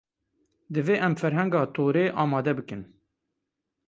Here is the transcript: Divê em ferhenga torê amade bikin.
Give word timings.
Divê 0.73 0.95
em 1.07 1.13
ferhenga 1.21 1.61
torê 1.75 2.05
amade 2.23 2.51
bikin. 2.59 2.81